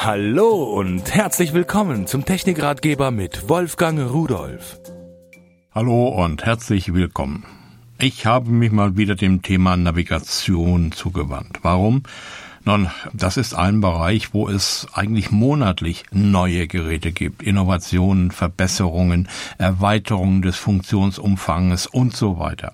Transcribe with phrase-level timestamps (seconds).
[0.00, 4.78] Hallo und herzlich willkommen zum Technikratgeber mit Wolfgang Rudolf.
[5.74, 7.44] Hallo und herzlich willkommen.
[7.98, 11.58] Ich habe mich mal wieder dem Thema Navigation zugewandt.
[11.62, 12.04] Warum?
[12.64, 19.28] Nun, das ist ein Bereich, wo es eigentlich monatlich neue Geräte gibt, Innovationen, Verbesserungen,
[19.58, 22.72] Erweiterungen des Funktionsumfanges und so weiter.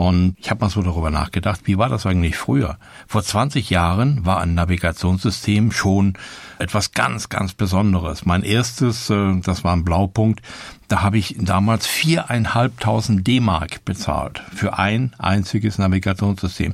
[0.00, 2.78] Und ich habe mal so darüber nachgedacht, wie war das eigentlich früher?
[3.06, 6.14] Vor 20 Jahren war ein Navigationssystem schon
[6.58, 8.24] etwas ganz, ganz Besonderes.
[8.24, 10.40] Mein erstes, äh, das war ein Blaupunkt,
[10.88, 16.72] da habe ich damals viereinhalbtausend D-Mark bezahlt für ein einziges Navigationssystem.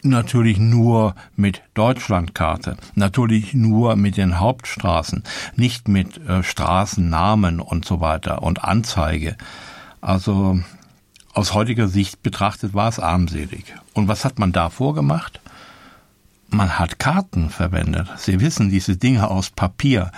[0.00, 5.24] Natürlich nur mit Deutschlandkarte, natürlich nur mit den Hauptstraßen,
[5.56, 9.36] nicht mit äh, Straßennamen und so weiter und Anzeige.
[10.00, 10.58] Also
[11.32, 13.74] aus heutiger Sicht betrachtet war es armselig.
[13.94, 15.40] Und was hat man davor gemacht?
[16.48, 18.08] Man hat Karten verwendet.
[18.16, 20.12] Sie wissen, diese Dinge aus Papier.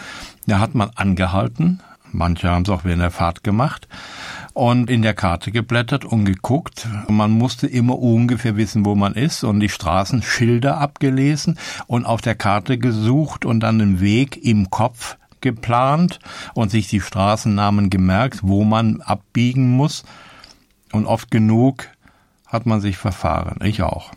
[0.46, 3.86] Da hat man angehalten, manche haben es auch während der Fahrt gemacht,
[4.52, 6.88] und in der Karte geblättert und geguckt.
[7.08, 12.34] Man musste immer ungefähr wissen, wo man ist und die Straßenschilder abgelesen und auf der
[12.34, 16.18] Karte gesucht und dann den Weg im Kopf geplant
[16.54, 20.04] und sich die Straßennamen gemerkt, wo man abbiegen muss.
[20.94, 21.88] Und oft genug
[22.46, 23.58] hat man sich verfahren.
[23.64, 24.12] Ich auch.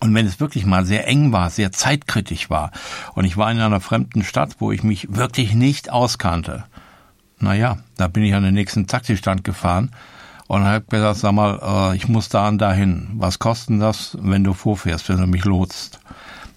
[0.00, 2.72] Und wenn es wirklich mal sehr eng war, sehr zeitkritisch war,
[3.14, 6.64] und ich war in einer fremden Stadt, wo ich mich wirklich nicht auskannte,
[7.38, 9.92] naja, da bin ich an den nächsten Taxistand gefahren
[10.48, 13.10] und habe gesagt, sag mal, äh, ich muss da und dahin.
[13.14, 16.00] Was kostet das, wenn du vorfährst, wenn du mich lotst?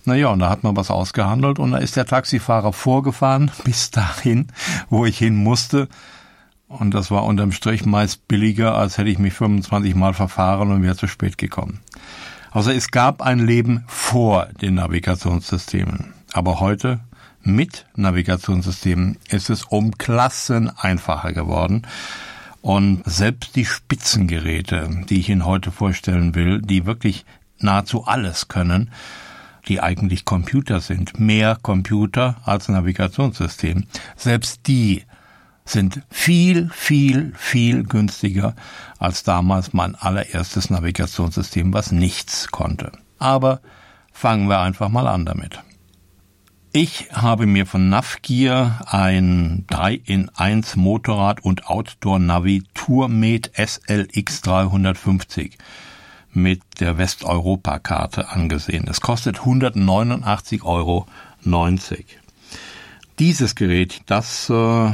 [0.06, 4.48] Naja, und da hat man was ausgehandelt und da ist der Taxifahrer vorgefahren bis dahin,
[4.90, 5.88] wo ich hin musste.
[6.80, 10.82] Und das war unterm Strich meist billiger, als hätte ich mich 25 Mal verfahren und
[10.82, 11.82] wäre zu spät gekommen.
[12.52, 16.14] Also es gab ein Leben vor den Navigationssystemen.
[16.34, 17.02] Aber heute
[17.42, 21.88] mit Navigationssystemen ist es um Klassen einfacher geworden.
[22.62, 27.26] Und selbst die Spitzengeräte, die ich Ihnen heute vorstellen will, die wirklich
[27.60, 28.92] nahezu alles können,
[29.68, 35.04] die eigentlich Computer sind, mehr Computer als Navigationssystem, selbst die
[35.66, 38.56] sind viel, viel, viel günstiger
[39.00, 42.92] als damals mein allererstes Navigationssystem, was nichts konnte.
[43.20, 43.62] Aber
[44.12, 45.60] fangen wir einfach mal an damit.
[46.74, 54.40] Ich habe mir von Navgear ein 3 in 1 Motorrad und Outdoor Navi Tourmate SLX
[54.42, 55.58] 350
[56.32, 58.86] mit der Westeuropa-Karte angesehen.
[58.88, 61.08] Es kostet 189,90 Euro.
[63.20, 64.92] Dieses Gerät, das äh,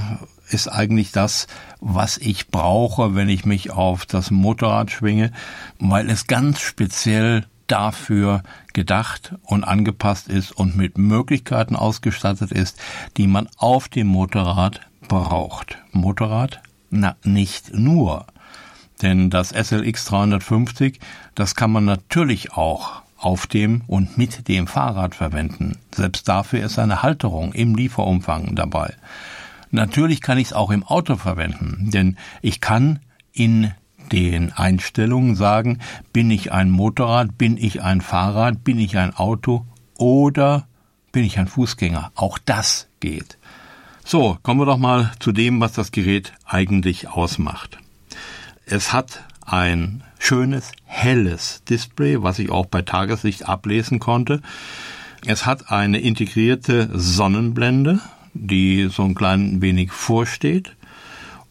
[0.50, 1.48] ist eigentlich das,
[1.80, 5.32] was ich brauche, wenn ich mich auf das Motorrad schwinge,
[5.80, 8.44] weil es ganz speziell dafür
[8.74, 12.80] gedacht und angepasst ist und mit Möglichkeiten ausgestattet ist,
[13.18, 15.78] die man auf dem Motorrad braucht.
[15.92, 16.62] Motorrad?
[16.90, 18.26] Na, nicht nur.
[19.02, 21.00] Denn das SLX 350,
[21.36, 25.78] das kann man natürlich auch auf dem und mit dem Fahrrad verwenden.
[25.94, 28.94] Selbst dafür ist eine Halterung im Lieferumfang dabei.
[29.72, 33.00] Natürlich kann ich es auch im Auto verwenden, denn ich kann
[33.34, 33.72] in
[34.12, 35.80] den Einstellungen sagen,
[36.14, 40.68] bin ich ein Motorrad, bin ich ein Fahrrad, bin ich ein Auto oder
[41.12, 42.12] bin ich ein Fußgänger.
[42.16, 43.38] Auch das geht.
[44.06, 47.78] So, kommen wir doch mal zu dem, was das Gerät eigentlich ausmacht.
[48.66, 54.42] Es hat ein schönes, helles Display, was ich auch bei Tageslicht ablesen konnte.
[55.26, 58.00] Es hat eine integrierte Sonnenblende,
[58.40, 60.76] die so ein klein wenig vorsteht.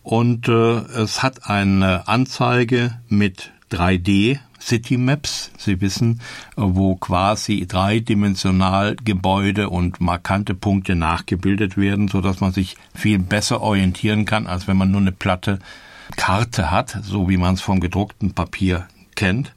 [0.03, 5.51] Und äh, es hat eine Anzeige mit 3D City Maps.
[5.59, 6.21] Sie wissen,
[6.57, 13.61] wo quasi dreidimensional Gebäude und markante Punkte nachgebildet werden, so dass man sich viel besser
[13.61, 15.59] orientieren kann, als wenn man nur eine platte
[16.17, 19.55] Karte hat, so wie man es vom gedruckten Papier kennt.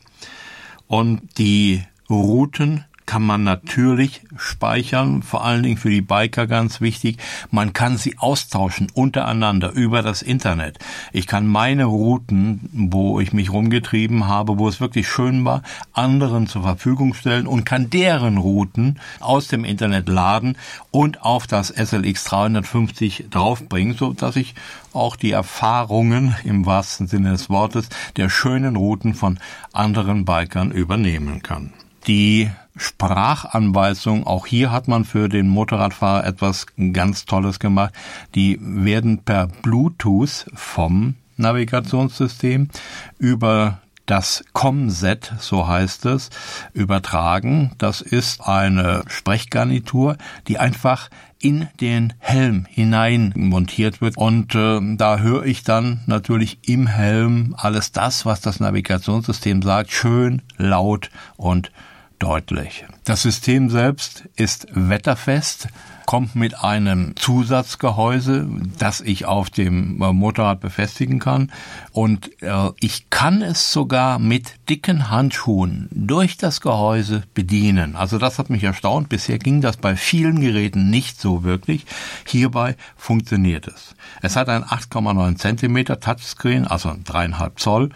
[0.88, 7.18] Und die Routen kann man natürlich speichern, vor allen Dingen für die Biker ganz wichtig.
[7.50, 10.78] Man kann sie austauschen untereinander über das Internet.
[11.12, 16.46] Ich kann meine Routen, wo ich mich rumgetrieben habe, wo es wirklich schön war, anderen
[16.46, 20.56] zur Verfügung stellen und kann deren Routen aus dem Internet laden
[20.92, 24.54] und auf das SLX 350 draufbringen, so dass ich
[24.94, 29.40] auch die Erfahrungen im wahrsten Sinne des Wortes der schönen Routen von
[29.74, 31.74] anderen Bikern übernehmen kann.
[32.08, 37.94] Die Sprachanweisung, auch hier hat man für den Motorradfahrer etwas ganz Tolles gemacht.
[38.36, 42.70] Die werden per Bluetooth vom Navigationssystem
[43.18, 46.30] über das ComSet, so heißt es,
[46.74, 47.72] übertragen.
[47.78, 50.18] Das ist eine Sprechgarnitur,
[50.48, 51.10] die einfach
[51.40, 54.18] in den Helm hinein montiert wird.
[54.18, 59.92] Und äh, da höre ich dann natürlich im Helm alles das, was das Navigationssystem sagt,
[59.92, 61.72] schön, laut und
[62.20, 62.86] deutlich.
[63.06, 65.70] Das System selbst ist wetterfest,
[66.10, 68.50] kommt mit einem Zusatzgehäuse,
[68.80, 71.52] das ich auf dem äh, Motorrad befestigen kann.
[71.92, 77.96] Und äh, ich kann es sogar mit dicken Handschuhen durch das Gehäuse bedienen.
[77.96, 79.10] Also das hat mich erstaunt.
[79.10, 81.86] Bisher ging das bei vielen Geräten nicht so wirklich.
[82.26, 83.94] Hierbei funktioniert es.
[84.24, 87.90] Es hat ein 8,9 Zentimeter Touchscreen, also dreieinhalb Zoll.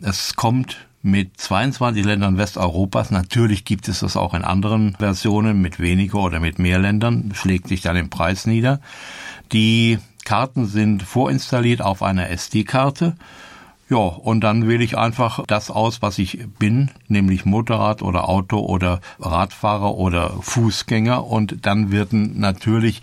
[0.00, 3.10] Es kommt mit 22 Ländern Westeuropas.
[3.10, 7.68] Natürlich gibt es das auch in anderen Versionen mit weniger oder mit mehr Ländern, schlägt
[7.68, 8.80] sich dann im Preis nieder.
[9.52, 13.16] Die Karten sind vorinstalliert auf einer SD-Karte.
[13.90, 18.60] Ja, und dann wähle ich einfach das aus, was ich bin, nämlich Motorrad oder Auto
[18.60, 21.26] oder Radfahrer oder Fußgänger.
[21.26, 23.02] Und dann werden natürlich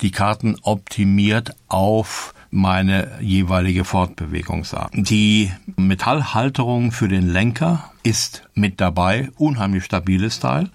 [0.00, 4.92] die Karten optimiert auf meine jeweilige Fortbewegungsart.
[4.94, 10.70] Die Metallhalterung für den Lenker ist mit dabei, unheimlich stabiles Teil.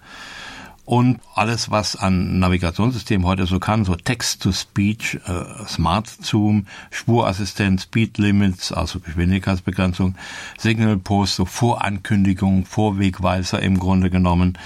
[0.85, 8.19] Und alles, was an Navigationssystem heute so kann, so Text-to-Speech, äh, Smart Zoom, Spurassistent, Speed
[8.19, 10.13] Limits, also Geschwindigkeitsbegrenzung,
[10.59, 14.59] Signal Post, so Vorankündigung, Vorwegweiser im Grunde genommen,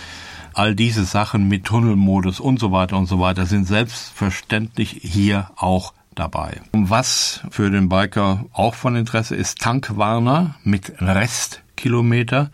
[0.54, 5.94] all diese Sachen mit Tunnelmodus und so weiter und so weiter sind selbstverständlich hier auch
[6.20, 6.62] dabei.
[6.72, 12.52] Was für den Biker auch von Interesse ist, Tankwarner mit Restkilometer.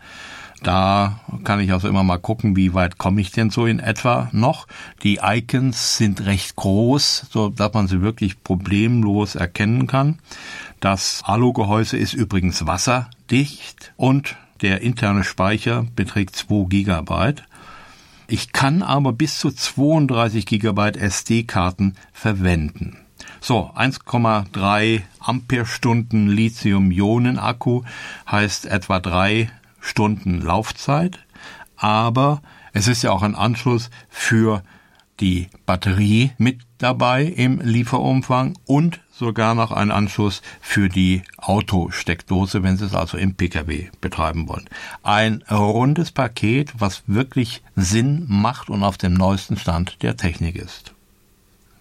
[0.62, 4.30] Da kann ich also immer mal gucken, wie weit komme ich denn so in etwa
[4.32, 4.66] noch.
[5.02, 10.18] Die Icons sind recht groß, so dass man sie wirklich problemlos erkennen kann.
[10.80, 17.44] Das Alugehäuse ist übrigens wasserdicht und der interne Speicher beträgt 2 Gigabyte.
[18.28, 22.96] Ich kann aber bis zu 32 Gigabyte SD-Karten verwenden.
[23.48, 27.84] So, 1,3 Ampere-Stunden Lithium-Ionen-Akku
[28.28, 31.20] heißt etwa drei Stunden Laufzeit,
[31.76, 34.64] aber es ist ja auch ein Anschluss für
[35.20, 42.76] die Batterie mit dabei im Lieferumfang und sogar noch ein Anschluss für die Autosteckdose, wenn
[42.76, 44.68] Sie es also im Pkw betreiben wollen.
[45.04, 50.95] Ein rundes Paket, was wirklich Sinn macht und auf dem neuesten Stand der Technik ist.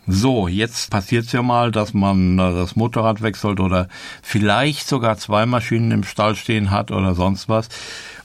[0.08, 3.88] So, jetzt passiert's ja mal, dass man äh, das Motorrad wechselt oder
[4.22, 7.70] vielleicht sogar zwei Maschinen im Stall stehen hat oder sonst was.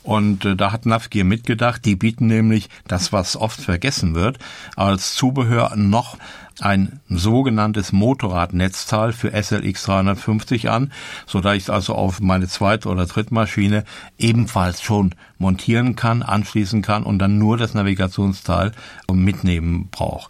[0.03, 1.85] Und äh, da hat Navgear mitgedacht.
[1.87, 4.38] Die bieten nämlich das, was oft vergessen wird,
[4.77, 6.19] als Zubehör noch
[6.61, 10.93] ein sogenanntes Motorradnetzteil für SLX 350 an,
[11.26, 13.85] so dass ich es also auf meine zweite oder Drittmaschine
[14.19, 18.73] ebenfalls schon montieren kann, anschließen kann und dann nur das Navigationsteil
[19.11, 20.29] mitnehmen brauche.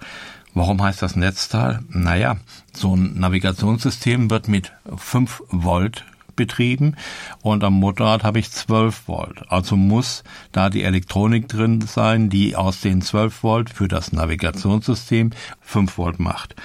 [0.53, 1.81] Warum heißt das Netzteil?
[1.91, 2.37] Naja,
[2.73, 6.05] so ein Navigationssystem wird mit 5 Volt
[6.35, 6.97] betrieben
[7.43, 9.45] und am Motorrad habe ich 12 Volt.
[9.49, 15.31] Also muss da die Elektronik drin sein, die aus den 12 Volt für das Navigationssystem
[15.61, 16.57] 5 Volt macht.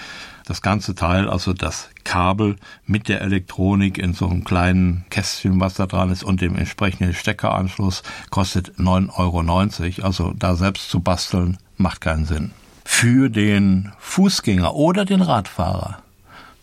[0.45, 2.55] Das ganze Teil, also das Kabel
[2.85, 7.13] mit der Elektronik in so einem kleinen Kästchen, was da dran ist und dem entsprechenden
[7.13, 10.05] Steckeranschluss kostet 9,90 Euro.
[10.07, 12.51] Also da selbst zu basteln macht keinen Sinn
[12.85, 15.97] für den Fußgänger oder den Radfahrer.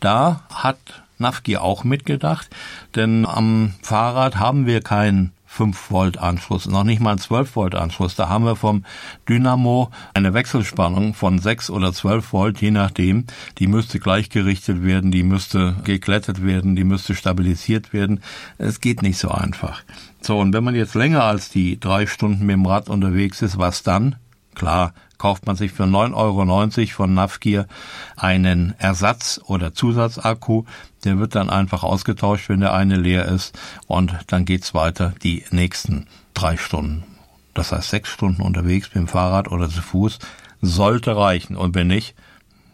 [0.00, 0.78] Da hat
[1.18, 2.49] Navki auch mitgedacht,
[2.94, 7.75] denn am Fahrrad haben wir keinen 5 Volt Anschluss, noch nicht mal einen 12 Volt
[7.75, 8.14] Anschluss.
[8.14, 8.85] Da haben wir vom
[9.28, 13.26] Dynamo eine Wechselspannung von 6 oder 12 Volt, je nachdem.
[13.58, 18.23] Die müsste gleichgerichtet werden, die müsste geklettet werden, die müsste stabilisiert werden.
[18.56, 19.82] Es geht nicht so einfach.
[20.23, 23.58] So, und wenn man jetzt länger als die drei Stunden mit dem Rad unterwegs ist,
[23.58, 24.16] was dann?
[24.54, 27.67] Klar, kauft man sich für 9,90 Euro von Navgear
[28.17, 30.64] einen Ersatz- oder Zusatzakku.
[31.05, 33.57] Der wird dann einfach ausgetauscht, wenn der eine leer ist.
[33.87, 37.05] Und dann geht's weiter die nächsten drei Stunden.
[37.55, 40.19] Das heißt sechs Stunden unterwegs mit dem Fahrrad oder zu Fuß
[40.61, 41.55] sollte reichen.
[41.55, 42.17] Und wenn nicht,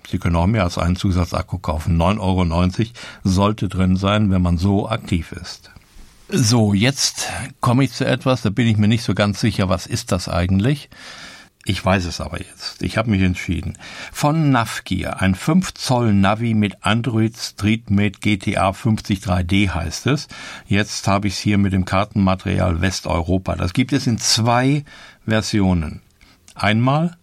[0.09, 2.01] Sie können auch mehr als einen Zusatzakku kaufen.
[2.01, 2.91] 9,90 Euro
[3.25, 5.71] sollte drin sein, wenn man so aktiv ist.
[6.31, 7.29] So, jetzt
[7.61, 10.31] komme ich zu etwas, da bin ich mir nicht so ganz sicher, was ist das
[10.31, 10.89] eigentlich?
[11.69, 12.83] Ich weiß es aber jetzt.
[12.83, 13.77] Ich habe mich entschieden.
[14.11, 20.29] Von Navgear, ein 5 Zoll Navi mit Android StreetMate GTA 50 3D heißt es.
[20.67, 23.55] Jetzt habe ich es hier mit dem Kartenmaterial Westeuropa.
[23.55, 24.87] Das gibt es in zwei
[25.27, 26.01] Versionen.
[26.55, 27.19] Einmal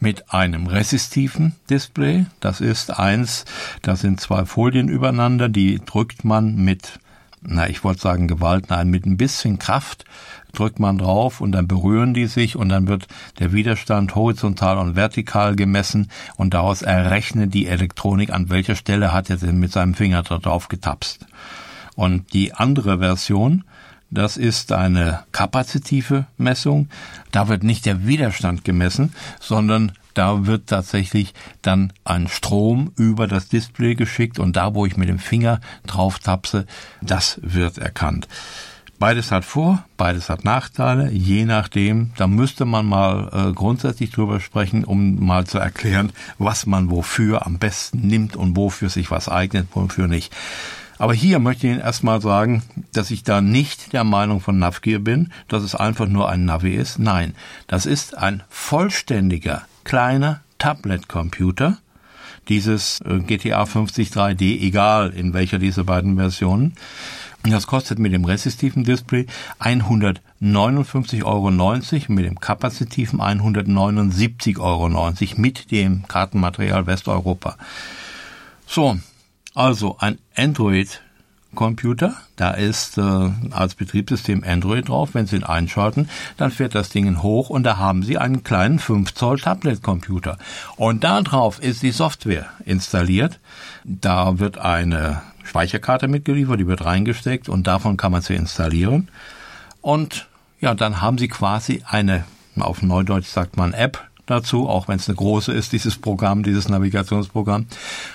[0.00, 2.26] mit einem resistiven Display.
[2.40, 3.44] Das ist eins,
[3.82, 6.98] da sind zwei Folien übereinander, die drückt man mit
[7.46, 10.06] na, ich wollte sagen Gewalt, nein, mit ein bisschen Kraft
[10.54, 13.06] drückt man drauf und dann berühren die sich und dann wird
[13.38, 19.30] der Widerstand horizontal und vertikal gemessen und daraus errechnet die Elektronik, an welcher Stelle hat
[19.30, 21.26] er denn mit seinem Finger drauf getapst.
[21.94, 23.64] Und die andere Version,
[24.10, 26.88] das ist eine kapazitive Messung.
[27.32, 33.48] Da wird nicht der Widerstand gemessen, sondern da wird tatsächlich dann ein Strom über das
[33.48, 36.66] Display geschickt und da, wo ich mit dem Finger drauf tapse,
[37.02, 38.28] das wird erkannt.
[39.04, 42.12] Beides hat Vor-, beides hat Nachteile, je nachdem.
[42.16, 47.44] Da müsste man mal äh, grundsätzlich drüber sprechen, um mal zu erklären, was man wofür
[47.44, 50.34] am besten nimmt und wofür sich was eignet, wofür nicht.
[50.96, 52.62] Aber hier möchte ich Ihnen erstmal sagen,
[52.94, 56.74] dass ich da nicht der Meinung von Navgear bin, dass es einfach nur ein Navi
[56.74, 56.98] ist.
[56.98, 57.34] Nein,
[57.66, 61.76] das ist ein vollständiger kleiner Tablet-Computer,
[62.48, 66.74] dieses äh, GTA 50 3D, egal in welcher dieser beiden Versionen.
[67.46, 69.26] Das kostet mit dem resistiven Display
[69.60, 71.50] 159,90 Euro,
[72.08, 74.88] mit dem kapazitiven 179,90 Euro
[75.36, 77.58] mit dem Kartenmaterial Westeuropa.
[78.66, 78.96] So,
[79.54, 81.02] also ein Android
[81.54, 82.14] Computer.
[82.36, 85.10] Da ist äh, als Betriebssystem Android drauf.
[85.12, 88.78] Wenn Sie ihn einschalten, dann fährt das Ding hoch und da haben Sie einen kleinen
[88.78, 90.38] 5 Zoll Tablet Computer.
[90.76, 93.38] Und da drauf ist die Software installiert.
[93.84, 99.08] Da wird eine Speicherkarte mitgeliefert, die wird reingesteckt und davon kann man sie installieren.
[99.82, 100.26] Und
[100.60, 102.24] ja, dann haben Sie quasi eine,
[102.58, 106.68] auf Neudeutsch sagt man App, dazu, auch wenn es eine große ist, dieses Programm, dieses
[106.68, 107.66] Navigationsprogramm.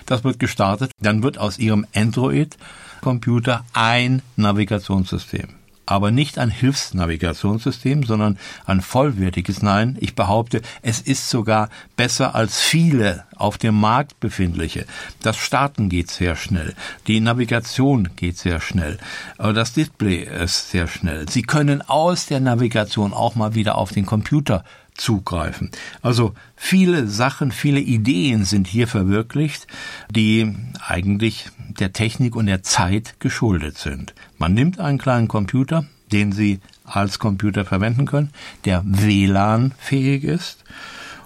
[0.06, 0.92] Das wird gestartet.
[1.02, 2.58] Dann wird aus Ihrem Android
[3.02, 5.48] Computer ein Navigationssystem.
[5.86, 8.38] Aber nicht ein Hilfsnavigationssystem, sondern
[8.68, 9.64] ein vollwertiges.
[9.64, 14.86] Nein, ich behaupte, es ist sogar besser als viele auf dem Markt befindliche.
[15.24, 16.76] Das Starten geht sehr schnell.
[17.08, 19.00] Die Navigation geht sehr schnell.
[19.40, 21.28] Das Display ist sehr schnell.
[21.28, 24.64] Sie können aus der Navigation auch mal wieder auf den Computer
[25.00, 25.72] zugreifen.
[26.02, 29.68] Also viele Sachen, viele Ideen sind hier verwirklicht,
[30.12, 31.48] die eigentlich
[31.80, 34.14] der Technik und der Zeit geschuldet sind.
[34.38, 38.32] Man nimmt einen kleinen Computer, den Sie als Computer verwenden können,
[38.66, 40.64] der WLAN-fähig ist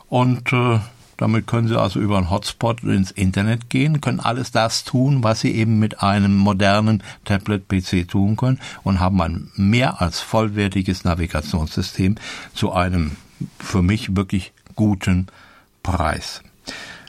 [0.10, 0.80] und äh,
[1.18, 5.42] damit können Sie also über einen Hotspot ins Internet gehen, können alles das tun, was
[5.42, 12.16] Sie eben mit einem modernen Tablet-PC tun können und haben ein mehr als vollwertiges Navigationssystem
[12.54, 13.12] zu einem
[13.60, 15.28] für mich wirklich guten
[15.82, 16.42] Preis.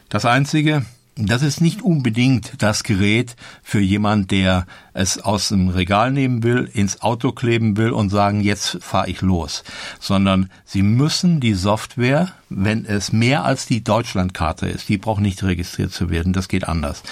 [0.08, 0.84] Das Einzige,
[1.16, 6.68] das ist nicht unbedingt das Gerät für jemand, der es aus dem Regal nehmen will,
[6.72, 9.62] ins Auto kleben will und sagen, jetzt fahre ich los,
[10.00, 15.42] sondern Sie müssen die Software, wenn es mehr als die Deutschlandkarte ist, die braucht nicht
[15.44, 17.04] registriert zu werden, das geht anders.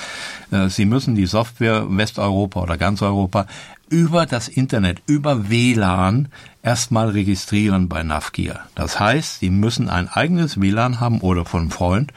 [0.50, 3.46] Äh, Sie müssen die Software Westeuropa oder ganz Europa
[3.92, 6.28] über das Internet, über WLAN
[6.62, 8.61] erstmal registrieren bei Navgear.
[8.75, 12.11] Das heißt, Sie müssen ein eigenes WLAN haben oder von Freund,